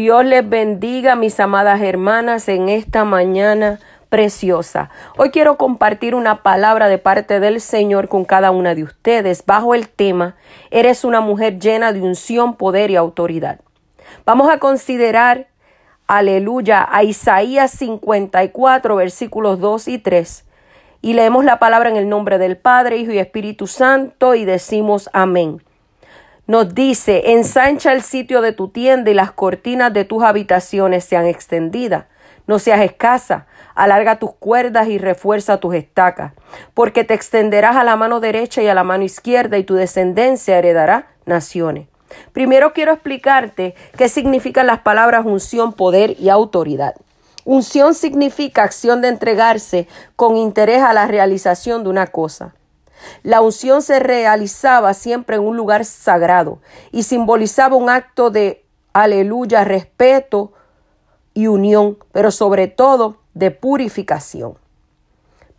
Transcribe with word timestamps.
Dios 0.00 0.24
les 0.24 0.48
bendiga, 0.48 1.14
mis 1.14 1.38
amadas 1.40 1.82
hermanas, 1.82 2.48
en 2.48 2.70
esta 2.70 3.04
mañana 3.04 3.80
preciosa. 4.08 4.88
Hoy 5.18 5.28
quiero 5.28 5.58
compartir 5.58 6.14
una 6.14 6.42
palabra 6.42 6.88
de 6.88 6.96
parte 6.96 7.38
del 7.38 7.60
Señor 7.60 8.08
con 8.08 8.24
cada 8.24 8.50
una 8.50 8.74
de 8.74 8.82
ustedes 8.82 9.44
bajo 9.44 9.74
el 9.74 9.90
tema 9.90 10.36
Eres 10.70 11.04
una 11.04 11.20
mujer 11.20 11.58
llena 11.58 11.92
de 11.92 12.00
unción, 12.00 12.54
poder 12.54 12.90
y 12.90 12.96
autoridad. 12.96 13.60
Vamos 14.24 14.48
a 14.50 14.56
considerar, 14.56 15.48
aleluya, 16.06 16.88
a 16.90 17.04
Isaías 17.04 17.70
54, 17.72 18.96
versículos 18.96 19.60
2 19.60 19.88
y 19.88 19.98
3. 19.98 20.46
Y 21.02 21.12
leemos 21.12 21.44
la 21.44 21.58
palabra 21.58 21.90
en 21.90 21.96
el 21.96 22.08
nombre 22.08 22.38
del 22.38 22.56
Padre, 22.56 22.96
Hijo 22.96 23.12
y 23.12 23.18
Espíritu 23.18 23.66
Santo 23.66 24.34
y 24.34 24.46
decimos 24.46 25.10
amén 25.12 25.60
nos 26.50 26.74
dice, 26.74 27.30
ensancha 27.30 27.92
el 27.92 28.02
sitio 28.02 28.40
de 28.40 28.50
tu 28.50 28.70
tienda 28.70 29.08
y 29.08 29.14
las 29.14 29.30
cortinas 29.30 29.92
de 29.92 30.04
tus 30.04 30.24
habitaciones 30.24 31.04
sean 31.04 31.26
extendidas. 31.26 32.06
No 32.48 32.58
seas 32.58 32.80
escasa, 32.80 33.46
alarga 33.76 34.18
tus 34.18 34.34
cuerdas 34.34 34.88
y 34.88 34.98
refuerza 34.98 35.60
tus 35.60 35.76
estacas, 35.76 36.32
porque 36.74 37.04
te 37.04 37.14
extenderás 37.14 37.76
a 37.76 37.84
la 37.84 37.94
mano 37.94 38.18
derecha 38.18 38.62
y 38.62 38.66
a 38.66 38.74
la 38.74 38.82
mano 38.82 39.04
izquierda 39.04 39.58
y 39.58 39.62
tu 39.62 39.76
descendencia 39.76 40.58
heredará 40.58 41.06
naciones. 41.24 41.86
Primero 42.32 42.72
quiero 42.72 42.94
explicarte 42.94 43.76
qué 43.96 44.08
significan 44.08 44.66
las 44.66 44.80
palabras 44.80 45.26
unción, 45.26 45.72
poder 45.72 46.16
y 46.18 46.30
autoridad. 46.30 46.96
Unción 47.44 47.94
significa 47.94 48.64
acción 48.64 49.02
de 49.02 49.06
entregarse 49.06 49.86
con 50.16 50.36
interés 50.36 50.82
a 50.82 50.94
la 50.94 51.06
realización 51.06 51.84
de 51.84 51.90
una 51.90 52.08
cosa. 52.08 52.56
La 53.22 53.40
unción 53.40 53.82
se 53.82 53.98
realizaba 53.98 54.94
siempre 54.94 55.36
en 55.36 55.42
un 55.42 55.56
lugar 55.56 55.84
sagrado 55.84 56.60
y 56.90 57.02
simbolizaba 57.02 57.76
un 57.76 57.90
acto 57.90 58.30
de 58.30 58.64
aleluya, 58.92 59.64
respeto 59.64 60.52
y 61.34 61.46
unión, 61.46 61.98
pero 62.12 62.30
sobre 62.30 62.68
todo 62.68 63.16
de 63.34 63.50
purificación. 63.50 64.54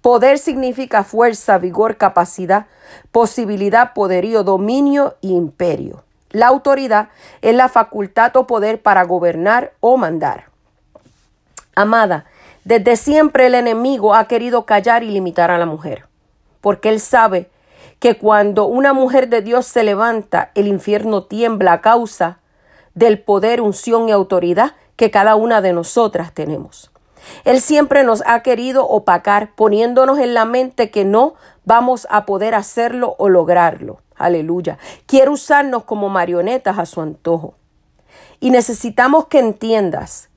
Poder 0.02 0.40
significa 0.40 1.04
fuerza, 1.04 1.60
vigor, 1.60 1.98
capacidad, 1.98 2.66
posibilidad, 3.12 3.94
poderío, 3.94 4.44
dominio 4.44 5.16
e 5.22 5.28
imperio. 5.28 6.04
La 6.32 6.48
autoridad 6.48 7.10
es 7.42 7.54
la 7.54 7.70
facultad 7.70 8.36
o 8.36 8.48
poder 8.48 8.82
para 8.82 9.04
gobernar 9.04 9.74
o 9.80 9.98
mandar. 9.98 10.46
Amada, 11.76 12.26
desde 12.64 12.96
siempre 12.96 13.48
el 13.48 13.56
enemigo 13.56 14.16
ha 14.16 14.28
querido 14.28 14.66
callar 14.66 15.04
y 15.04 15.12
limitar 15.12 15.52
a 15.52 15.58
la 15.58 15.66
mujer 15.66 16.11
porque 16.62 16.90
Él 16.90 17.00
sabe 17.00 17.50
que 18.00 18.18
cuando 18.18 18.66
una 18.66 18.94
mujer 18.94 19.30
de 19.30 19.42
Dios 19.42 19.66
se 19.68 19.84
levanta, 19.84 20.52
el 20.56 20.68
infierno 20.68 21.24
tiembla 21.24 21.74
a 21.74 21.82
causa 21.82 22.40
del 22.96 23.20
poder, 23.20 23.62
unción 23.62 24.10
y 24.10 24.12
autoridad 24.12 24.74
que 24.96 25.12
cada 25.12 25.36
una 25.36 25.62
de 25.62 25.74
nosotras 25.74 26.34
tenemos. 26.34 26.92
Él 27.44 27.62
siempre 27.62 28.04
nos 28.04 28.24
ha 28.26 28.42
querido 28.42 28.88
opacar, 28.88 29.54
poniéndonos 29.56 30.20
en 30.20 30.34
la 30.34 30.46
mente 30.46 30.90
que 30.90 31.06
no 31.06 31.36
vamos 31.66 32.08
a 32.10 32.26
poder 32.26 32.56
hacerlo 32.56 33.16
o 33.18 33.30
lograrlo. 33.30 34.00
Aleluya. 34.16 34.78
Quiere 35.06 35.30
usarnos 35.30 35.84
como 35.84 36.10
marionetas 36.10 36.78
a 36.78 36.86
su 36.86 37.02
antojo. 37.02 37.56
Y 38.40 38.50
necesitamos 38.50 39.28
que 39.28 39.40
entiendas 39.40 40.30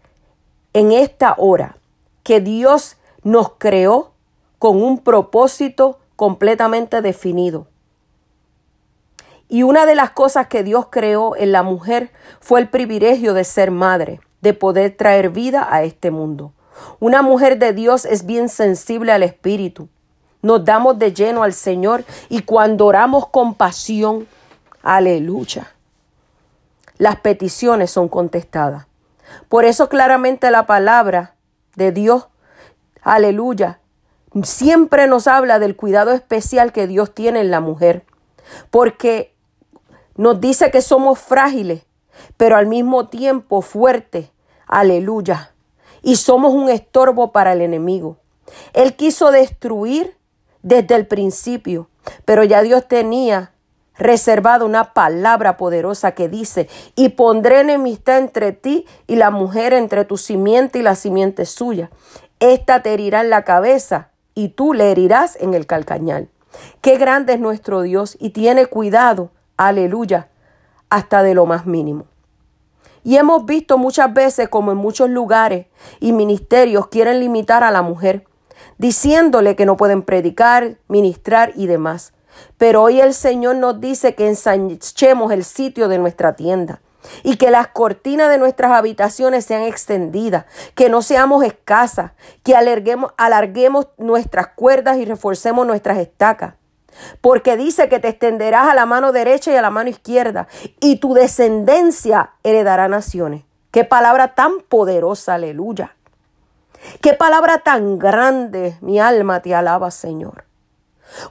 en 0.72 0.92
esta 0.92 1.34
hora 1.38 1.76
que 2.22 2.40
Dios 2.40 2.96
nos 3.22 3.52
creó 3.58 4.12
con 4.58 4.82
un 4.82 4.98
propósito 4.98 5.98
completamente 6.16 7.02
definido. 7.02 7.66
Y 9.48 9.62
una 9.62 9.86
de 9.86 9.94
las 9.94 10.10
cosas 10.10 10.48
que 10.48 10.62
Dios 10.62 10.86
creó 10.90 11.36
en 11.36 11.52
la 11.52 11.62
mujer 11.62 12.10
fue 12.40 12.60
el 12.60 12.68
privilegio 12.68 13.34
de 13.34 13.44
ser 13.44 13.70
madre, 13.70 14.20
de 14.40 14.54
poder 14.54 14.96
traer 14.96 15.30
vida 15.30 15.68
a 15.70 15.82
este 15.82 16.10
mundo. 16.10 16.52
Una 16.98 17.22
mujer 17.22 17.58
de 17.58 17.72
Dios 17.72 18.04
es 18.04 18.26
bien 18.26 18.48
sensible 18.48 19.12
al 19.12 19.22
Espíritu. 19.22 19.88
Nos 20.42 20.64
damos 20.64 20.98
de 20.98 21.12
lleno 21.12 21.42
al 21.42 21.52
Señor 21.52 22.04
y 22.28 22.42
cuando 22.42 22.86
oramos 22.86 23.28
con 23.28 23.54
pasión, 23.54 24.26
aleluya, 24.82 25.72
las 26.98 27.16
peticiones 27.16 27.90
son 27.90 28.08
contestadas. 28.08 28.86
Por 29.48 29.64
eso 29.64 29.88
claramente 29.88 30.50
la 30.50 30.66
palabra 30.66 31.34
de 31.76 31.92
Dios, 31.92 32.28
aleluya, 33.02 33.80
siempre 34.42 35.06
nos 35.06 35.26
habla 35.26 35.58
del 35.58 35.76
cuidado 35.76 36.12
especial 36.12 36.72
que 36.72 36.86
Dios 36.86 37.14
tiene 37.14 37.40
en 37.40 37.50
la 37.50 37.60
mujer, 37.60 38.04
porque 38.70 39.34
nos 40.16 40.40
dice 40.40 40.70
que 40.70 40.82
somos 40.82 41.18
frágiles, 41.18 41.86
pero 42.36 42.56
al 42.56 42.66
mismo 42.66 43.08
tiempo 43.08 43.62
fuertes, 43.62 44.30
aleluya, 44.66 45.54
y 46.02 46.16
somos 46.16 46.52
un 46.52 46.68
estorbo 46.68 47.32
para 47.32 47.52
el 47.52 47.60
enemigo. 47.60 48.18
Él 48.72 48.94
quiso 48.94 49.30
destruir 49.30 50.16
desde 50.62 50.96
el 50.96 51.06
principio, 51.06 51.88
pero 52.24 52.44
ya 52.44 52.62
Dios 52.62 52.86
tenía 52.88 53.52
reservado 53.96 54.66
una 54.66 54.92
palabra 54.92 55.56
poderosa 55.56 56.12
que 56.12 56.28
dice, 56.28 56.68
y 56.96 57.10
pondré 57.10 57.60
enemistad 57.60 58.18
entre 58.18 58.52
ti 58.52 58.86
y 59.06 59.16
la 59.16 59.30
mujer, 59.30 59.72
entre 59.72 60.04
tu 60.04 60.16
simiente 60.16 60.80
y 60.80 60.82
la 60.82 60.96
simiente 60.96 61.46
suya. 61.46 61.90
Esta 62.40 62.82
te 62.82 62.92
herirá 62.92 63.20
en 63.20 63.30
la 63.30 63.44
cabeza 63.44 64.10
y 64.34 64.48
tú 64.48 64.74
le 64.74 64.90
herirás 64.90 65.36
en 65.40 65.54
el 65.54 65.66
calcañal. 65.66 66.28
Qué 66.80 66.98
grande 66.98 67.34
es 67.34 67.40
nuestro 67.40 67.82
Dios 67.82 68.16
y 68.20 68.30
tiene 68.30 68.66
cuidado, 68.66 69.30
aleluya, 69.56 70.28
hasta 70.90 71.22
de 71.22 71.34
lo 71.34 71.46
más 71.46 71.66
mínimo. 71.66 72.06
Y 73.02 73.16
hemos 73.16 73.44
visto 73.44 73.76
muchas 73.76 74.12
veces 74.14 74.48
como 74.48 74.72
en 74.72 74.78
muchos 74.78 75.10
lugares 75.10 75.66
y 76.00 76.12
ministerios 76.12 76.86
quieren 76.88 77.20
limitar 77.20 77.62
a 77.62 77.70
la 77.70 77.82
mujer, 77.82 78.24
diciéndole 78.78 79.56
que 79.56 79.66
no 79.66 79.76
pueden 79.76 80.02
predicar, 80.02 80.78
ministrar 80.88 81.52
y 81.54 81.66
demás. 81.66 82.14
Pero 82.56 82.82
hoy 82.82 83.00
el 83.00 83.14
Señor 83.14 83.56
nos 83.56 83.80
dice 83.80 84.14
que 84.14 84.28
ensanchemos 84.28 85.32
el 85.32 85.44
sitio 85.44 85.88
de 85.88 85.98
nuestra 85.98 86.34
tienda, 86.34 86.80
y 87.22 87.36
que 87.36 87.50
las 87.50 87.68
cortinas 87.68 88.30
de 88.30 88.38
nuestras 88.38 88.72
habitaciones 88.72 89.44
sean 89.44 89.62
extendidas, 89.62 90.46
que 90.74 90.88
no 90.88 91.02
seamos 91.02 91.44
escasas, 91.44 92.12
que 92.42 92.56
alarguemos, 92.56 93.12
alarguemos 93.16 93.88
nuestras 93.98 94.48
cuerdas 94.48 94.96
y 94.98 95.04
reforcemos 95.04 95.66
nuestras 95.66 95.98
estacas. 95.98 96.54
Porque 97.20 97.56
dice 97.56 97.88
que 97.88 97.98
te 97.98 98.08
extenderás 98.08 98.68
a 98.68 98.74
la 98.74 98.86
mano 98.86 99.12
derecha 99.12 99.52
y 99.52 99.56
a 99.56 99.62
la 99.62 99.70
mano 99.70 99.90
izquierda, 99.90 100.46
y 100.80 100.96
tu 100.96 101.14
descendencia 101.14 102.30
heredará 102.42 102.88
naciones. 102.88 103.44
Qué 103.70 103.84
palabra 103.84 104.34
tan 104.34 104.60
poderosa, 104.60 105.34
aleluya. 105.34 105.96
Qué 107.00 107.14
palabra 107.14 107.58
tan 107.58 107.98
grande, 107.98 108.76
mi 108.80 109.00
alma 109.00 109.40
te 109.40 109.54
alaba, 109.54 109.90
Señor. 109.90 110.44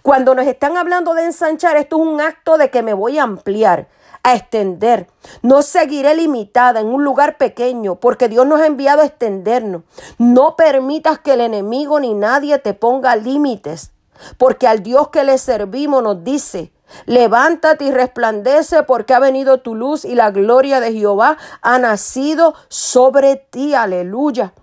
Cuando 0.01 0.35
nos 0.35 0.47
están 0.47 0.77
hablando 0.77 1.13
de 1.13 1.25
ensanchar, 1.25 1.77
esto 1.77 1.97
es 1.97 2.07
un 2.07 2.21
acto 2.21 2.57
de 2.57 2.69
que 2.69 2.83
me 2.83 2.93
voy 2.93 3.17
a 3.17 3.23
ampliar 3.23 3.87
a 4.23 4.35
extender. 4.35 5.07
No 5.41 5.61
seguiré 5.61 6.15
limitada 6.15 6.79
en 6.79 6.87
un 6.87 7.03
lugar 7.03 7.37
pequeño 7.37 7.95
porque 7.95 8.29
Dios 8.29 8.47
nos 8.47 8.61
ha 8.61 8.65
enviado 8.65 9.01
a 9.01 9.05
extendernos. 9.05 9.83
No 10.17 10.55
permitas 10.55 11.19
que 11.19 11.33
el 11.33 11.41
enemigo 11.41 11.99
ni 11.99 12.13
nadie 12.13 12.57
te 12.57 12.73
ponga 12.73 13.15
límites, 13.15 13.91
porque 14.37 14.67
al 14.67 14.81
Dios 14.81 15.09
que 15.09 15.23
le 15.23 15.37
servimos 15.37 16.01
nos 16.01 16.23
dice, 16.23 16.71
Levántate 17.05 17.85
y 17.85 17.91
resplandece 17.91 18.83
porque 18.83 19.13
ha 19.13 19.19
venido 19.19 19.59
tu 19.59 19.75
luz 19.75 20.05
y 20.05 20.15
la 20.15 20.31
gloria 20.31 20.79
de 20.79 20.93
Jehová 20.93 21.37
ha 21.61 21.79
nacido 21.79 22.53
sobre 22.69 23.35
ti. 23.35 23.73
Aleluya. 23.73 24.53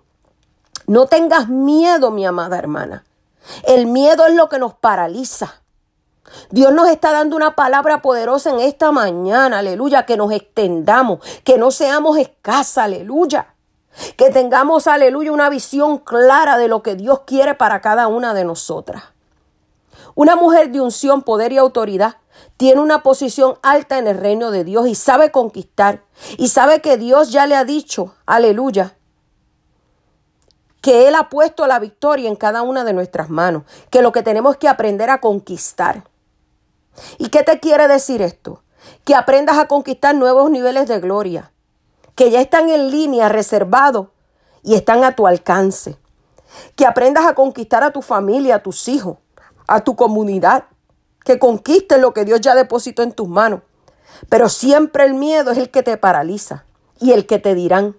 No 0.87 1.07
tengas 1.07 1.49
miedo, 1.49 2.11
mi 2.11 2.25
amada 2.27 2.59
hermana. 2.59 3.05
El 3.65 3.87
miedo 3.87 4.27
es 4.27 4.35
lo 4.35 4.49
que 4.49 4.59
nos 4.59 4.75
paraliza. 4.75 5.60
Dios 6.51 6.73
nos 6.73 6.89
está 6.89 7.13
dando 7.13 7.37
una 7.37 7.57
palabra 7.57 8.03
poderosa 8.03 8.51
en 8.51 8.61
esta 8.61 8.93
mañana, 8.93 9.59
aleluya, 9.59 10.07
que 10.07 10.17
nos 10.17 10.33
extendamos, 10.33 11.21
que 11.45 11.59
no 11.59 11.71
seamos 11.71 12.19
escasas, 12.19 12.79
aleluya. 12.79 13.55
Que 14.17 14.31
tengamos, 14.31 14.87
aleluya, 14.87 15.33
una 15.33 15.51
visión 15.51 15.99
clara 15.99 16.57
de 16.57 16.69
lo 16.69 16.83
que 16.83 16.95
Dios 16.95 17.21
quiere 17.27 17.55
para 17.55 17.81
cada 17.81 18.07
una 18.07 18.35
de 18.35 18.45
nosotras. 18.45 19.03
Una 20.15 20.37
mujer 20.37 20.71
de 20.71 20.81
unción, 20.81 21.23
poder 21.23 21.53
y 21.53 21.59
autoridad 21.59 22.17
tiene 22.57 22.81
una 22.81 23.03
posición 23.03 23.59
alta 23.63 23.99
en 23.99 24.07
el 24.07 24.19
reino 24.19 24.51
de 24.51 24.65
Dios 24.65 24.87
y 24.87 24.95
sabe 24.95 25.31
conquistar. 25.31 26.03
Y 26.37 26.49
sabe 26.49 26.81
que 26.81 26.97
Dios 26.97 27.33
ya 27.33 27.47
le 27.47 27.57
ha 27.57 27.65
dicho, 27.65 28.15
aleluya, 28.27 28.97
que 30.81 31.09
Él 31.09 31.15
ha 31.15 31.29
puesto 31.29 31.67
la 31.67 31.79
victoria 31.79 32.29
en 32.29 32.37
cada 32.37 32.63
una 32.63 32.85
de 32.85 32.93
nuestras 32.93 33.31
manos, 33.31 33.65
que 33.91 34.03
lo 34.03 34.13
que 34.13 34.23
tenemos 34.23 34.57
que 34.57 34.69
aprender 34.69 35.11
a 35.11 35.21
conquistar. 35.21 36.05
¿Y 37.19 37.29
qué 37.29 37.43
te 37.43 37.61
quiere 37.61 37.89
decir 37.89 38.23
esto? 38.23 38.63
Que 39.05 39.15
aprendas 39.15 39.59
a 39.59 39.69
conquistar 39.69 40.15
nuevos 40.15 40.51
niveles 40.51 40.89
de 40.89 41.01
gloria, 41.01 41.53
que 42.15 42.31
ya 42.31 42.41
están 42.41 42.69
en 42.71 42.91
línea, 42.91 43.29
reservados 43.29 44.09
y 44.63 44.75
están 44.75 45.05
a 45.05 45.15
tu 45.15 45.27
alcance. 45.27 45.97
Que 46.77 46.87
aprendas 46.87 47.27
a 47.27 47.35
conquistar 47.35 47.85
a 47.85 47.93
tu 47.93 48.03
familia, 48.03 48.57
a 48.57 48.63
tus 48.63 48.89
hijos, 48.89 49.19
a 49.67 49.83
tu 49.83 49.97
comunidad. 49.97 50.65
Que 51.25 51.39
conquistes 51.39 52.01
lo 52.01 52.13
que 52.13 52.25
Dios 52.25 52.41
ya 52.41 52.55
depositó 52.55 53.03
en 53.03 53.13
tus 53.13 53.29
manos. 53.29 53.61
Pero 54.29 54.49
siempre 54.49 55.05
el 55.05 55.15
miedo 55.15 55.53
es 55.53 55.59
el 55.59 55.71
que 55.71 55.83
te 55.83 55.97
paraliza. 55.97 56.65
y 57.03 57.13
el 57.13 57.27
que 57.27 57.39
te 57.39 57.55
dirán. 57.55 57.97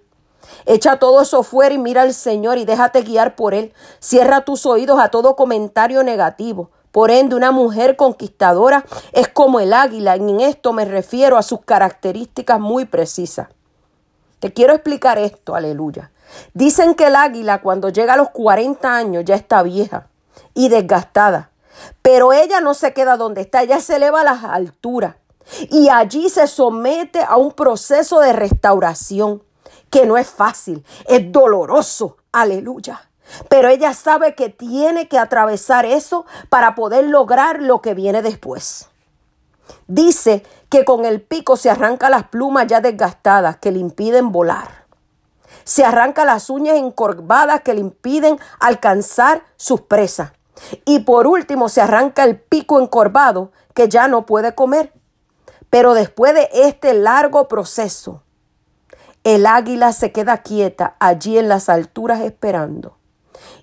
Echa 0.66 0.98
todo 0.98 1.22
eso 1.22 1.42
fuera 1.42 1.74
y 1.74 1.78
mira 1.78 2.02
al 2.02 2.14
Señor 2.14 2.58
y 2.58 2.64
déjate 2.64 3.02
guiar 3.02 3.36
por 3.36 3.54
Él. 3.54 3.72
Cierra 4.00 4.42
tus 4.42 4.66
oídos 4.66 5.00
a 5.00 5.08
todo 5.08 5.36
comentario 5.36 6.02
negativo. 6.02 6.70
Por 6.92 7.10
ende, 7.10 7.34
una 7.34 7.52
mujer 7.52 7.96
conquistadora 7.96 8.84
es 9.12 9.28
como 9.28 9.60
el 9.60 9.72
águila, 9.72 10.16
y 10.16 10.20
en 10.20 10.40
esto 10.40 10.74
me 10.74 10.84
refiero 10.84 11.38
a 11.38 11.42
sus 11.42 11.62
características 11.62 12.60
muy 12.60 12.84
precisas. 12.84 13.48
Te 14.40 14.52
quiero 14.52 14.74
explicar 14.74 15.18
esto, 15.18 15.54
aleluya. 15.54 16.10
Dicen 16.52 16.94
que 16.94 17.06
el 17.06 17.16
águila 17.16 17.62
cuando 17.62 17.88
llega 17.88 18.14
a 18.14 18.16
los 18.16 18.30
40 18.30 18.94
años 18.94 19.24
ya 19.24 19.34
está 19.34 19.62
vieja 19.62 20.08
y 20.54 20.68
desgastada, 20.68 21.50
pero 22.02 22.32
ella 22.32 22.60
no 22.60 22.74
se 22.74 22.92
queda 22.92 23.16
donde 23.16 23.42
está, 23.42 23.62
ella 23.62 23.80
se 23.80 23.96
eleva 23.96 24.20
a 24.20 24.24
las 24.24 24.44
alturas 24.44 25.16
y 25.70 25.88
allí 25.88 26.28
se 26.28 26.46
somete 26.46 27.22
a 27.22 27.36
un 27.36 27.52
proceso 27.52 28.20
de 28.20 28.32
restauración 28.32 29.42
que 29.92 30.06
no 30.06 30.16
es 30.16 30.26
fácil, 30.26 30.84
es 31.06 31.30
doloroso, 31.30 32.16
aleluya. 32.32 33.10
Pero 33.50 33.68
ella 33.68 33.92
sabe 33.92 34.34
que 34.34 34.48
tiene 34.48 35.06
que 35.06 35.18
atravesar 35.18 35.84
eso 35.84 36.24
para 36.48 36.74
poder 36.74 37.04
lograr 37.08 37.60
lo 37.60 37.82
que 37.82 37.92
viene 37.92 38.22
después. 38.22 38.88
Dice 39.86 40.44
que 40.70 40.86
con 40.86 41.04
el 41.04 41.20
pico 41.20 41.58
se 41.58 41.68
arranca 41.68 42.08
las 42.08 42.24
plumas 42.24 42.66
ya 42.68 42.80
desgastadas 42.80 43.58
que 43.58 43.70
le 43.70 43.80
impiden 43.80 44.32
volar. 44.32 44.86
Se 45.64 45.84
arranca 45.84 46.24
las 46.24 46.48
uñas 46.48 46.78
encorvadas 46.78 47.60
que 47.60 47.74
le 47.74 47.80
impiden 47.80 48.38
alcanzar 48.60 49.44
sus 49.56 49.82
presas. 49.82 50.32
Y 50.86 51.00
por 51.00 51.26
último 51.26 51.68
se 51.68 51.82
arranca 51.82 52.24
el 52.24 52.40
pico 52.40 52.80
encorvado 52.80 53.52
que 53.74 53.90
ya 53.90 54.08
no 54.08 54.24
puede 54.24 54.54
comer. 54.54 54.94
Pero 55.68 55.92
después 55.92 56.32
de 56.32 56.48
este 56.52 56.94
largo 56.94 57.46
proceso, 57.46 58.22
el 59.24 59.46
águila 59.46 59.92
se 59.92 60.12
queda 60.12 60.38
quieta 60.38 60.96
allí 60.98 61.38
en 61.38 61.48
las 61.48 61.68
alturas 61.68 62.20
esperando 62.20 62.96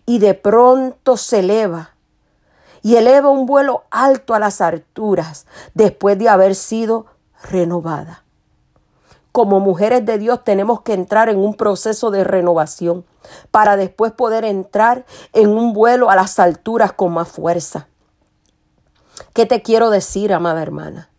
y 0.06 0.20
de 0.20 0.34
pronto 0.34 1.18
se 1.18 1.40
eleva 1.40 1.92
y 2.82 2.96
eleva 2.96 3.30
un 3.30 3.46
vuelo 3.46 3.84
alto 3.92 4.34
a 4.34 4.40
las 4.40 4.62
alturas 4.62 5.46
después 5.74 6.18
de 6.18 6.30
haber 6.30 6.56
sido 6.56 7.08
renovada. 7.50 8.24
Como 9.32 9.60
mujeres 9.60 10.06
de 10.06 10.18
Dios 10.18 10.44
tenemos 10.44 10.82
que 10.82 10.94
entrar 10.94 11.30
en 11.30 11.38
un 11.38 11.54
proceso 11.54 12.10
de 12.10 12.24
renovación 12.24 13.06
para 13.52 13.78
después 13.78 14.12
poder 14.12 14.46
entrar 14.46 15.06
en 15.34 15.50
un 15.50 15.74
vuelo 15.74 16.10
a 16.10 16.16
las 16.16 16.40
alturas 16.40 16.94
con 16.94 17.14
más 17.14 17.28
fuerza. 17.28 17.88
¿Qué 19.34 19.46
te 19.46 19.62
quiero 19.62 19.90
decir, 19.90 20.34
amada 20.34 20.62
hermana? 20.62 21.10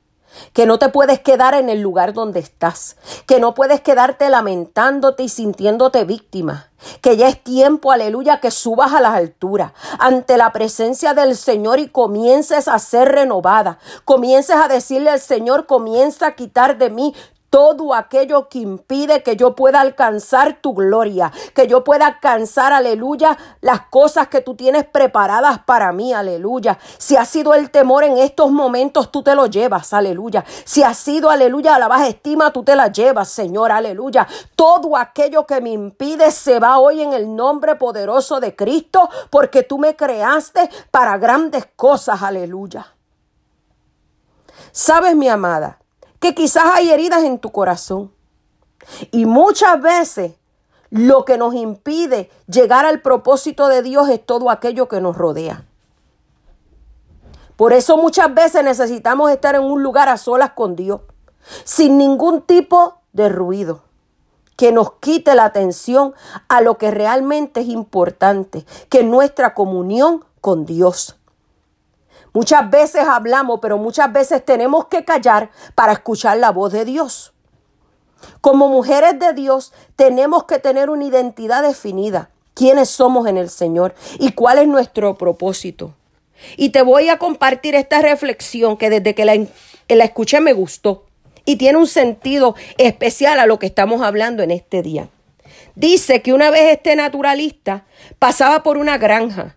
Que 0.52 0.66
no 0.66 0.78
te 0.78 0.88
puedes 0.88 1.20
quedar 1.20 1.54
en 1.54 1.68
el 1.68 1.80
lugar 1.80 2.12
donde 2.12 2.40
estás, 2.40 2.96
que 3.26 3.40
no 3.40 3.54
puedes 3.54 3.80
quedarte 3.80 4.28
lamentándote 4.28 5.22
y 5.24 5.28
sintiéndote 5.28 6.04
víctima, 6.04 6.68
que 7.00 7.16
ya 7.16 7.28
es 7.28 7.42
tiempo, 7.42 7.92
aleluya, 7.92 8.40
que 8.40 8.50
subas 8.50 8.92
a 8.92 9.00
las 9.00 9.14
alturas. 9.14 9.72
Ante 9.98 10.36
la 10.36 10.52
presencia 10.52 11.14
del 11.14 11.36
Señor 11.36 11.78
y 11.78 11.88
comiences 11.88 12.68
a 12.68 12.78
ser 12.78 13.08
renovada, 13.08 13.78
comiences 14.04 14.56
a 14.56 14.68
decirle 14.68 15.10
al 15.10 15.20
Señor, 15.20 15.66
comienza 15.66 16.28
a 16.28 16.34
quitar 16.34 16.78
de 16.78 16.90
mí 16.90 17.14
todo 17.50 17.94
aquello 17.94 18.48
que 18.48 18.60
impide 18.60 19.24
que 19.24 19.36
yo 19.36 19.56
pueda 19.56 19.80
alcanzar 19.80 20.58
tu 20.60 20.72
gloria, 20.72 21.32
que 21.52 21.66
yo 21.66 21.82
pueda 21.82 22.06
alcanzar, 22.06 22.72
aleluya, 22.72 23.36
las 23.60 23.82
cosas 23.88 24.28
que 24.28 24.40
tú 24.40 24.54
tienes 24.54 24.84
preparadas 24.84 25.58
para 25.58 25.92
mí, 25.92 26.12
aleluya. 26.14 26.78
Si 26.96 27.16
ha 27.16 27.24
sido 27.24 27.54
el 27.54 27.70
temor 27.72 28.04
en 28.04 28.18
estos 28.18 28.52
momentos, 28.52 29.10
tú 29.10 29.24
te 29.24 29.34
lo 29.34 29.46
llevas, 29.46 29.92
aleluya. 29.92 30.44
Si 30.64 30.84
ha 30.84 30.94
sido, 30.94 31.28
aleluya, 31.28 31.78
la 31.80 31.88
baja 31.88 32.06
estima, 32.06 32.52
tú 32.52 32.62
te 32.62 32.76
la 32.76 32.86
llevas, 32.86 33.28
Señor, 33.28 33.72
aleluya. 33.72 34.28
Todo 34.54 34.96
aquello 34.96 35.44
que 35.44 35.60
me 35.60 35.70
impide 35.70 36.30
se 36.30 36.60
va 36.60 36.78
hoy 36.78 37.02
en 37.02 37.12
el 37.12 37.34
nombre 37.34 37.74
poderoso 37.74 38.38
de 38.38 38.54
Cristo, 38.54 39.10
porque 39.28 39.64
tú 39.64 39.78
me 39.78 39.96
creaste 39.96 40.70
para 40.92 41.18
grandes 41.18 41.66
cosas, 41.74 42.22
aleluya. 42.22 42.94
Sabes, 44.70 45.16
mi 45.16 45.28
amada, 45.28 45.79
que 46.20 46.34
quizás 46.34 46.64
hay 46.74 46.90
heridas 46.90 47.24
en 47.24 47.38
tu 47.38 47.50
corazón. 47.50 48.12
Y 49.10 49.26
muchas 49.26 49.80
veces 49.80 50.32
lo 50.90 51.24
que 51.24 51.38
nos 51.38 51.54
impide 51.54 52.30
llegar 52.46 52.84
al 52.84 53.00
propósito 53.00 53.68
de 53.68 53.82
Dios 53.82 54.08
es 54.08 54.24
todo 54.24 54.50
aquello 54.50 54.88
que 54.88 55.00
nos 55.00 55.16
rodea. 55.16 55.64
Por 57.56 57.72
eso 57.72 57.96
muchas 57.96 58.32
veces 58.32 58.64
necesitamos 58.64 59.30
estar 59.30 59.54
en 59.54 59.62
un 59.62 59.82
lugar 59.82 60.08
a 60.08 60.16
solas 60.16 60.52
con 60.52 60.76
Dios, 60.76 61.02
sin 61.64 61.98
ningún 61.98 62.42
tipo 62.42 63.00
de 63.12 63.28
ruido 63.28 63.82
que 64.56 64.72
nos 64.72 64.92
quite 65.00 65.34
la 65.34 65.46
atención 65.46 66.12
a 66.48 66.60
lo 66.60 66.76
que 66.76 66.90
realmente 66.90 67.60
es 67.60 67.68
importante, 67.68 68.66
que 68.90 69.00
es 69.00 69.06
nuestra 69.06 69.54
comunión 69.54 70.22
con 70.42 70.66
Dios. 70.66 71.18
Muchas 72.32 72.70
veces 72.70 73.02
hablamos, 73.06 73.58
pero 73.60 73.78
muchas 73.78 74.12
veces 74.12 74.44
tenemos 74.44 74.86
que 74.86 75.04
callar 75.04 75.50
para 75.74 75.92
escuchar 75.92 76.36
la 76.38 76.50
voz 76.50 76.72
de 76.72 76.84
Dios. 76.84 77.32
Como 78.40 78.68
mujeres 78.68 79.18
de 79.18 79.32
Dios 79.32 79.72
tenemos 79.96 80.44
que 80.44 80.58
tener 80.58 80.90
una 80.90 81.04
identidad 81.04 81.62
definida, 81.62 82.30
quiénes 82.54 82.90
somos 82.90 83.26
en 83.26 83.36
el 83.36 83.50
Señor 83.50 83.94
y 84.18 84.32
cuál 84.32 84.58
es 84.58 84.68
nuestro 84.68 85.16
propósito. 85.16 85.94
Y 86.56 86.70
te 86.70 86.82
voy 86.82 87.08
a 87.08 87.18
compartir 87.18 87.74
esta 87.74 88.00
reflexión 88.00 88.76
que 88.76 88.90
desde 88.90 89.14
que 89.14 89.24
la, 89.24 89.34
la 89.88 90.04
escuché 90.04 90.40
me 90.40 90.52
gustó 90.52 91.04
y 91.44 91.56
tiene 91.56 91.78
un 91.78 91.86
sentido 91.86 92.54
especial 92.78 93.40
a 93.40 93.46
lo 93.46 93.58
que 93.58 93.66
estamos 93.66 94.02
hablando 94.02 94.42
en 94.42 94.50
este 94.50 94.82
día. 94.82 95.08
Dice 95.74 96.22
que 96.22 96.32
una 96.32 96.50
vez 96.50 96.72
este 96.72 96.94
naturalista 96.96 97.84
pasaba 98.18 98.62
por 98.62 98.76
una 98.76 98.98
granja 98.98 99.56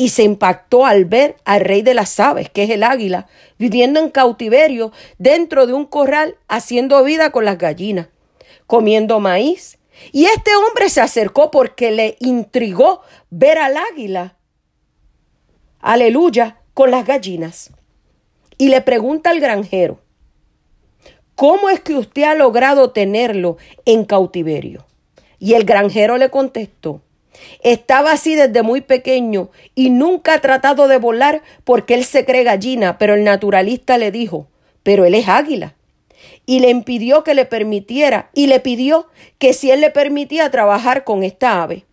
y 0.00 0.08
se 0.08 0.22
impactó 0.22 0.86
al 0.86 1.04
ver 1.04 1.36
al 1.44 1.60
rey 1.60 1.82
de 1.82 1.92
las 1.92 2.18
aves, 2.18 2.48
que 2.48 2.62
es 2.62 2.70
el 2.70 2.84
águila, 2.84 3.26
viviendo 3.58 4.00
en 4.00 4.08
cautiverio 4.08 4.92
dentro 5.18 5.66
de 5.66 5.74
un 5.74 5.84
corral, 5.84 6.38
haciendo 6.48 7.04
vida 7.04 7.32
con 7.32 7.44
las 7.44 7.58
gallinas, 7.58 8.08
comiendo 8.66 9.20
maíz. 9.20 9.78
Y 10.10 10.24
este 10.24 10.56
hombre 10.56 10.88
se 10.88 11.02
acercó 11.02 11.50
porque 11.50 11.90
le 11.90 12.16
intrigó 12.18 13.02
ver 13.28 13.58
al 13.58 13.76
águila, 13.76 14.38
aleluya, 15.80 16.62
con 16.72 16.90
las 16.90 17.04
gallinas. 17.04 17.70
Y 18.56 18.70
le 18.70 18.80
pregunta 18.80 19.28
al 19.28 19.40
granjero, 19.40 20.00
¿cómo 21.34 21.68
es 21.68 21.80
que 21.80 21.92
usted 21.92 22.22
ha 22.22 22.34
logrado 22.34 22.92
tenerlo 22.92 23.58
en 23.84 24.06
cautiverio? 24.06 24.86
Y 25.38 25.52
el 25.52 25.64
granjero 25.64 26.16
le 26.16 26.30
contestó, 26.30 27.02
estaba 27.62 28.12
así 28.12 28.34
desde 28.34 28.62
muy 28.62 28.80
pequeño 28.80 29.50
y 29.74 29.90
nunca 29.90 30.34
ha 30.34 30.40
tratado 30.40 30.88
de 30.88 30.98
volar 30.98 31.42
porque 31.64 31.94
él 31.94 32.04
se 32.04 32.24
cree 32.24 32.44
gallina, 32.44 32.98
pero 32.98 33.14
el 33.14 33.24
naturalista 33.24 33.98
le 33.98 34.10
dijo, 34.10 34.48
pero 34.82 35.04
él 35.04 35.14
es 35.14 35.28
águila. 35.28 35.74
Y 36.46 36.60
le 36.60 36.70
impidió 36.70 37.22
que 37.22 37.34
le 37.34 37.44
permitiera 37.44 38.30
y 38.34 38.46
le 38.46 38.60
pidió 38.60 39.08
que 39.38 39.52
si 39.52 39.70
él 39.70 39.80
le 39.80 39.90
permitía 39.90 40.50
trabajar 40.50 41.04
con 41.04 41.22
esta 41.22 41.62
ave. 41.62 41.84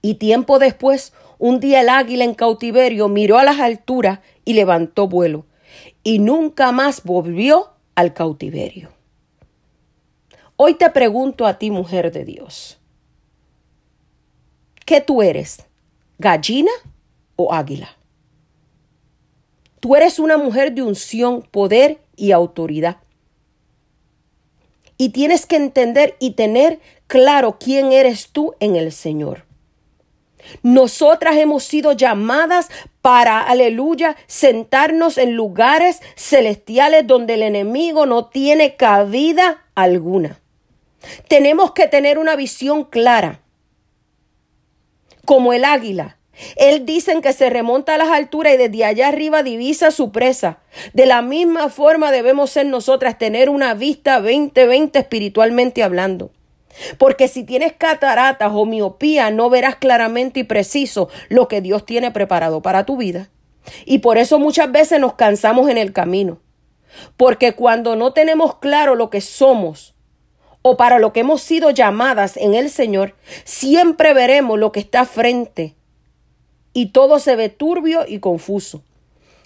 Y 0.00 0.14
tiempo 0.14 0.58
después, 0.58 1.12
un 1.38 1.60
día 1.60 1.80
el 1.80 1.88
águila 1.88 2.24
en 2.24 2.34
cautiverio 2.34 3.08
miró 3.08 3.38
a 3.38 3.44
las 3.44 3.60
alturas 3.60 4.20
y 4.44 4.54
levantó 4.54 5.08
vuelo. 5.08 5.46
Y 6.02 6.20
nunca 6.20 6.72
más 6.72 7.04
volvió 7.04 7.70
al 7.94 8.14
cautiverio. 8.14 8.90
Hoy 10.56 10.74
te 10.74 10.90
pregunto 10.90 11.46
a 11.46 11.58
ti, 11.58 11.70
mujer 11.70 12.10
de 12.10 12.24
Dios. 12.24 12.77
¿Qué 14.88 15.02
tú 15.02 15.20
eres? 15.20 15.58
¿Gallina 16.16 16.70
o 17.36 17.52
águila? 17.52 17.94
Tú 19.80 19.94
eres 19.94 20.18
una 20.18 20.38
mujer 20.38 20.72
de 20.72 20.80
unción, 20.80 21.42
poder 21.42 21.98
y 22.16 22.32
autoridad. 22.32 22.96
Y 24.96 25.10
tienes 25.10 25.44
que 25.44 25.56
entender 25.56 26.16
y 26.20 26.30
tener 26.30 26.80
claro 27.06 27.58
quién 27.60 27.92
eres 27.92 28.30
tú 28.30 28.54
en 28.60 28.76
el 28.76 28.90
Señor. 28.92 29.44
Nosotras 30.62 31.36
hemos 31.36 31.64
sido 31.64 31.92
llamadas 31.92 32.70
para, 33.02 33.42
aleluya, 33.42 34.16
sentarnos 34.26 35.18
en 35.18 35.34
lugares 35.34 36.00
celestiales 36.16 37.06
donde 37.06 37.34
el 37.34 37.42
enemigo 37.42 38.06
no 38.06 38.28
tiene 38.28 38.76
cabida 38.76 39.66
alguna. 39.74 40.40
Tenemos 41.28 41.72
que 41.72 41.88
tener 41.88 42.18
una 42.18 42.36
visión 42.36 42.84
clara 42.84 43.42
como 45.28 45.52
el 45.52 45.66
águila. 45.66 46.16
Él 46.56 46.86
dicen 46.86 47.20
que 47.20 47.34
se 47.34 47.50
remonta 47.50 47.94
a 47.94 47.98
las 47.98 48.08
alturas 48.08 48.54
y 48.54 48.56
desde 48.56 48.86
allá 48.86 49.08
arriba 49.08 49.42
divisa 49.42 49.90
su 49.90 50.10
presa. 50.10 50.60
De 50.94 51.04
la 51.04 51.20
misma 51.20 51.68
forma 51.68 52.10
debemos 52.10 52.48
ser 52.48 52.64
nosotras, 52.64 53.18
tener 53.18 53.50
una 53.50 53.74
vista 53.74 54.20
20-20 54.20 54.98
espiritualmente 54.98 55.82
hablando. 55.82 56.30
Porque 56.96 57.28
si 57.28 57.44
tienes 57.44 57.74
cataratas 57.74 58.52
o 58.54 58.64
miopía, 58.64 59.30
no 59.30 59.50
verás 59.50 59.76
claramente 59.76 60.40
y 60.40 60.44
preciso 60.44 61.10
lo 61.28 61.46
que 61.46 61.60
Dios 61.60 61.84
tiene 61.84 62.10
preparado 62.10 62.62
para 62.62 62.86
tu 62.86 62.96
vida. 62.96 63.28
Y 63.84 63.98
por 63.98 64.16
eso 64.16 64.38
muchas 64.38 64.72
veces 64.72 64.98
nos 64.98 65.12
cansamos 65.12 65.68
en 65.68 65.76
el 65.76 65.92
camino. 65.92 66.38
Porque 67.18 67.52
cuando 67.52 67.96
no 67.96 68.14
tenemos 68.14 68.56
claro 68.60 68.94
lo 68.94 69.10
que 69.10 69.20
somos 69.20 69.94
o 70.62 70.76
para 70.76 70.98
lo 70.98 71.12
que 71.12 71.20
hemos 71.20 71.42
sido 71.42 71.70
llamadas 71.70 72.36
en 72.36 72.54
el 72.54 72.70
Señor, 72.70 73.14
siempre 73.44 74.14
veremos 74.14 74.58
lo 74.58 74.72
que 74.72 74.80
está 74.80 75.04
frente 75.04 75.74
y 76.72 76.86
todo 76.86 77.18
se 77.18 77.36
ve 77.36 77.48
turbio 77.48 78.04
y 78.06 78.18
confuso. 78.20 78.82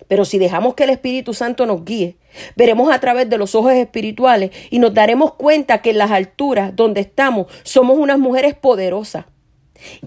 Pero 0.08 0.24
si 0.24 0.38
dejamos 0.38 0.74
que 0.74 0.84
el 0.84 0.90
Espíritu 0.90 1.32
Santo 1.32 1.64
nos 1.64 1.84
guíe, 1.84 2.16
veremos 2.56 2.92
a 2.92 3.00
través 3.00 3.30
de 3.30 3.38
los 3.38 3.54
ojos 3.54 3.72
espirituales 3.72 4.50
y 4.70 4.78
nos 4.78 4.92
daremos 4.92 5.34
cuenta 5.34 5.80
que 5.80 5.90
en 5.90 5.98
las 5.98 6.10
alturas 6.10 6.76
donde 6.76 7.00
estamos 7.00 7.46
somos 7.62 7.98
unas 7.98 8.18
mujeres 8.18 8.54
poderosas 8.54 9.24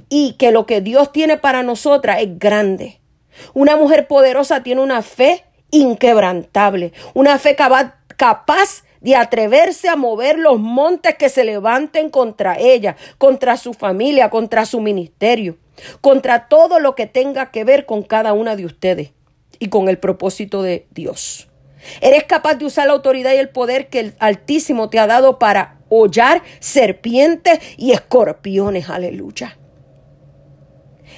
y 0.09 0.33
que 0.33 0.51
lo 0.51 0.65
que 0.65 0.81
Dios 0.81 1.11
tiene 1.11 1.37
para 1.37 1.63
nosotras 1.63 2.21
es 2.21 2.37
grande. 2.37 2.99
Una 3.53 3.75
mujer 3.77 4.07
poderosa 4.07 4.63
tiene 4.63 4.81
una 4.81 5.01
fe 5.01 5.43
inquebrantable, 5.71 6.93
una 7.13 7.37
fe 7.39 7.55
capaz 7.55 8.84
de 9.05 9.15
atreverse 9.15 9.87
a 9.87 9.95
mover 9.95 10.39
los 10.39 10.59
montes 10.59 11.13
que 11.13 11.29
se 11.29 11.43
levanten 11.43 12.09
contra 12.09 12.57
ella, 12.57 12.95
contra 13.19 13.55
su 13.55 13.75
familia, 13.75 14.31
contra 14.31 14.65
su 14.65 14.81
ministerio, 14.81 15.57
contra 16.01 16.47
todo 16.47 16.79
lo 16.79 16.95
que 16.95 17.05
tenga 17.05 17.51
que 17.51 17.63
ver 17.63 17.85
con 17.85 18.01
cada 18.01 18.33
una 18.33 18.55
de 18.55 18.65
ustedes 18.65 19.11
y 19.59 19.69
con 19.69 19.89
el 19.89 19.99
propósito 19.99 20.63
de 20.63 20.87
Dios. 20.89 21.47
Eres 22.01 22.23
capaz 22.23 22.55
de 22.55 22.65
usar 22.65 22.87
la 22.87 22.93
autoridad 22.93 23.33
y 23.33 23.37
el 23.37 23.49
poder 23.49 23.89
que 23.89 23.99
el 23.99 24.15
Altísimo 24.17 24.89
te 24.89 24.97
ha 24.97 25.05
dado 25.05 25.37
para 25.37 25.77
hollar 25.89 26.41
serpientes 26.59 27.59
y 27.77 27.91
escorpiones. 27.91 28.89
Aleluya. 28.89 29.55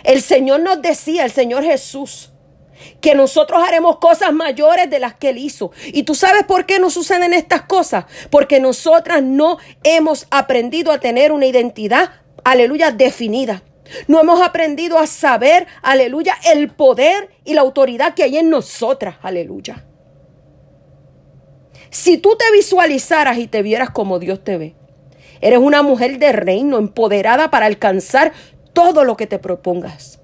El 0.03 0.21
Señor 0.21 0.59
nos 0.59 0.81
decía, 0.81 1.23
el 1.23 1.31
Señor 1.31 1.63
Jesús, 1.63 2.33
que 3.01 3.15
nosotros 3.15 3.61
haremos 3.63 3.97
cosas 3.97 4.33
mayores 4.33 4.89
de 4.89 4.99
las 4.99 5.15
que 5.15 5.29
Él 5.29 5.37
hizo. 5.37 5.71
¿Y 5.85 6.03
tú 6.03 6.15
sabes 6.15 6.43
por 6.43 6.65
qué 6.65 6.79
nos 6.79 6.93
suceden 6.93 7.33
estas 7.33 7.63
cosas? 7.63 8.05
Porque 8.29 8.59
nosotras 8.59 9.23
no 9.23 9.57
hemos 9.83 10.27
aprendido 10.31 10.91
a 10.91 10.99
tener 10.99 11.31
una 11.31 11.45
identidad, 11.45 12.11
aleluya, 12.43 12.91
definida. 12.91 13.63
No 14.07 14.19
hemos 14.19 14.41
aprendido 14.41 14.97
a 14.99 15.07
saber, 15.07 15.67
aleluya, 15.81 16.35
el 16.53 16.69
poder 16.69 17.29
y 17.45 17.53
la 17.53 17.61
autoridad 17.61 18.13
que 18.13 18.23
hay 18.23 18.37
en 18.37 18.49
nosotras, 18.49 19.15
aleluya. 19.21 19.85
Si 21.89 22.17
tú 22.17 22.35
te 22.37 22.45
visualizaras 22.51 23.37
y 23.37 23.47
te 23.47 23.61
vieras 23.61 23.89
como 23.91 24.19
Dios 24.19 24.43
te 24.43 24.57
ve, 24.57 24.75
eres 25.41 25.59
una 25.59 25.83
mujer 25.83 26.19
de 26.19 26.31
reino, 26.31 26.77
empoderada 26.77 27.49
para 27.49 27.65
alcanzar 27.65 28.33
todo 28.73 29.03
lo 29.03 29.15
que 29.15 29.27
te 29.27 29.39
propongas. 29.39 30.19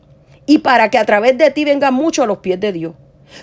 Y 0.46 0.60
para 0.60 0.90
que 0.90 0.98
a 0.98 1.06
través 1.06 1.38
de 1.38 1.52
ti 1.52 1.66
venga 1.66 1.92
mucho 1.92 2.24
a 2.24 2.26
los 2.26 2.40
pies 2.40 2.60
de 2.60 2.72
Dios. 2.72 2.94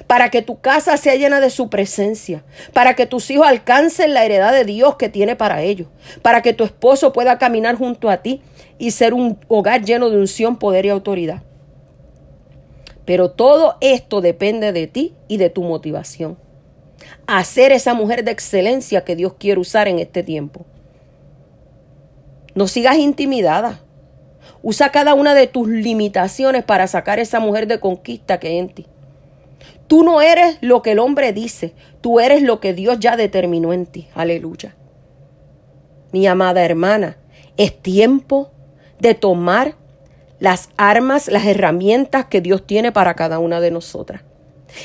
Para 0.07 0.31
que 0.31 0.43
tu 0.43 0.61
casa 0.61 0.97
sea 0.97 1.17
llena 1.17 1.41
de 1.41 1.51
su 1.51 1.69
presencia. 1.71 2.45
Para 2.73 2.95
que 2.95 3.07
tus 3.07 3.31
hijos 3.31 3.47
alcancen 3.47 4.15
la 4.15 4.25
heredad 4.25 4.53
de 4.53 4.65
Dios 4.65 4.97
que 4.97 5.09
tiene 5.09 5.37
para 5.37 5.63
ellos. 5.63 5.89
Para 6.23 6.43
que 6.43 6.53
tu 6.53 6.65
esposo 6.65 7.13
pueda 7.13 7.39
caminar 7.39 7.77
junto 7.77 8.11
a 8.11 8.19
ti 8.19 8.43
y 8.79 8.93
ser 8.93 9.15
un 9.15 9.39
hogar 9.49 9.85
lleno 9.85 10.11
de 10.11 10.19
unción, 10.19 10.59
poder 10.59 10.87
y 10.87 10.91
autoridad. 10.91 11.43
Pero 13.05 13.31
todo 13.31 13.77
esto 13.81 14.21
depende 14.21 14.73
de 14.73 14.87
ti 14.87 15.15
y 15.27 15.37
de 15.37 15.51
tu 15.51 15.63
motivación. 15.63 16.39
Hacer 17.27 17.73
esa 17.73 17.95
mujer 17.95 18.25
de 18.25 18.31
excelencia 18.31 19.05
que 19.05 19.17
Dios 19.17 19.35
quiere 19.39 19.61
usar 19.61 19.89
en 19.89 19.99
este 19.99 20.23
tiempo. 20.23 20.65
No 22.55 22.69
sigas 22.69 22.99
intimidada. 22.99 23.81
Usa 24.63 24.91
cada 24.91 25.15
una 25.15 25.35
de 25.35 25.47
tus 25.47 25.69
limitaciones 25.69 26.65
para 26.65 26.87
sacar 26.87 27.19
esa 27.19 27.41
mujer 27.41 27.67
de 27.67 27.81
conquista 27.81 28.39
que 28.39 28.49
hay 28.49 28.59
en 28.59 28.69
ti. 28.69 28.87
Tú 29.87 30.05
no 30.05 30.21
eres 30.21 30.59
lo 30.61 30.83
que 30.83 30.93
el 30.93 30.99
hombre 30.99 31.33
dice, 31.33 31.75
tú 32.01 32.21
eres 32.21 32.43
lo 32.43 32.61
que 32.61 32.75
Dios 32.75 32.99
ya 33.01 33.17
determinó 33.17 33.73
en 33.73 33.87
ti. 33.87 34.09
Aleluya. 34.15 34.77
Mi 36.13 36.27
amada 36.27 36.65
hermana, 36.65 37.17
es 37.57 37.81
tiempo 37.81 38.51
de 39.01 39.15
tomar 39.15 39.75
las 40.39 40.71
armas, 40.77 41.29
las 41.29 41.45
herramientas 41.47 42.27
que 42.27 42.41
Dios 42.41 42.67
tiene 42.67 42.93
para 42.93 43.15
cada 43.15 43.39
una 43.39 43.61
de 43.61 43.71
nosotras. 43.71 44.23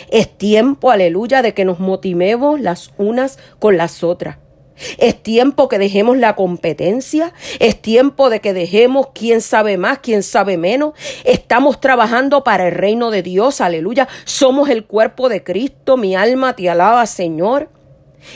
Es 0.10 0.30
tiempo, 0.38 0.92
aleluya, 0.92 1.42
de 1.42 1.54
que 1.54 1.66
nos 1.66 1.80
motivemos 1.80 2.60
las 2.60 2.92
unas 2.98 3.38
con 3.60 3.78
las 3.78 4.04
otras. 4.04 4.38
Es 4.98 5.22
tiempo 5.22 5.68
que 5.68 5.80
dejemos 5.80 6.18
la 6.18 6.36
competencia. 6.36 7.34
Es 7.60 7.82
tiempo 7.82 8.30
de 8.30 8.42
que 8.42 8.54
dejemos 8.54 9.08
quién 9.14 9.42
sabe 9.42 9.78
más, 9.78 10.00
quién 10.00 10.24
sabe 10.24 10.58
menos. 10.58 10.94
Estamos 11.24 11.80
trabajando 11.80 12.44
para 12.44 12.68
el 12.68 12.74
reino 12.74 13.12
de 13.12 13.24
Dios. 13.24 13.62
Aleluya. 13.62 14.08
Somos 14.26 14.70
el 14.70 14.86
cuerpo 14.86 15.30
de 15.30 15.44
Cristo. 15.44 15.98
Mi 15.98 16.16
alma 16.16 16.56
te 16.56 16.70
alaba, 16.70 17.06
Señor. 17.06 17.70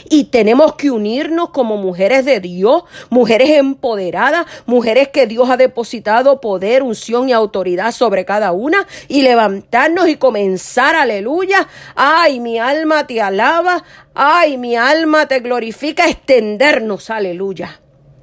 Y 0.08 0.24
tenemos 0.24 0.74
que 0.74 0.90
unirnos 0.90 1.50
como 1.50 1.76
mujeres 1.76 2.24
de 2.24 2.40
Dios, 2.40 2.84
mujeres 3.08 3.50
empoderadas, 3.50 4.46
mujeres 4.66 5.08
que 5.08 5.26
Dios 5.26 5.50
ha 5.50 5.56
depositado 5.56 6.40
poder, 6.40 6.82
unción 6.82 7.28
y 7.28 7.32
autoridad 7.32 7.92
sobre 7.92 8.24
cada 8.24 8.52
una 8.52 8.86
y 9.08 9.22
levantarnos 9.22 10.08
y 10.08 10.16
comenzar, 10.16 10.96
aleluya. 10.96 11.68
Ay, 11.94 12.40
mi 12.40 12.58
alma 12.58 13.06
te 13.06 13.20
alaba, 13.20 13.84
ay, 14.14 14.58
mi 14.58 14.76
alma 14.76 15.26
te 15.26 15.40
glorifica, 15.40 16.08
extendernos, 16.08 17.10
aleluya. 17.10 17.80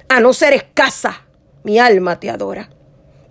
A 0.08 0.20
no 0.20 0.32
ser 0.32 0.54
escasa, 0.54 1.26
mi 1.64 1.78
alma 1.78 2.18
te 2.18 2.30
adora. 2.30 2.70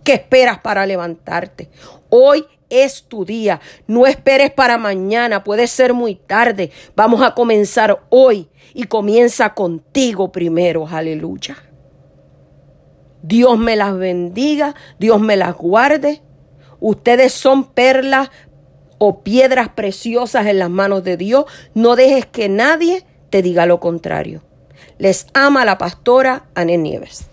¿Qué 0.04 0.14
esperas 0.14 0.60
para 0.60 0.86
levantarte? 0.86 1.70
Hoy 2.10 2.46
es 2.70 3.04
tu 3.04 3.26
día. 3.26 3.60
No 3.88 4.06
esperes 4.06 4.52
para 4.52 4.78
mañana, 4.78 5.44
puede 5.44 5.68
ser 5.68 5.94
muy 5.94 6.16
tarde. 6.16 6.72
Vamos 6.96 7.22
a 7.22 7.34
comenzar 7.34 8.04
hoy 8.10 8.50
y 8.74 8.84
comienza 8.84 9.54
contigo 9.54 10.32
primero. 10.32 10.88
Aleluya. 10.88 11.58
Dios 13.22 13.58
me 13.58 13.76
las 13.76 13.98
bendiga, 13.98 14.76
Dios 15.00 15.20
me 15.20 15.36
las 15.36 15.56
guarde. 15.56 16.22
Ustedes 16.80 17.34
son 17.34 17.66
perlas 17.66 18.30
o 19.00 19.22
piedras 19.24 19.70
preciosas 19.70 20.46
en 20.46 20.60
las 20.60 20.70
manos 20.70 21.04
de 21.04 21.18
Dios. 21.18 21.46
No 21.74 21.96
dejes 21.96 22.26
que 22.26 22.50
nadie 22.50 23.06
te 23.30 23.42
diga 23.42 23.66
lo 23.66 23.80
contrario. 23.80 24.44
Les 24.98 25.28
ama 25.34 25.66
la 25.66 25.78
pastora 25.78 26.48
Anel 26.56 26.84
Nieves. 26.84 27.30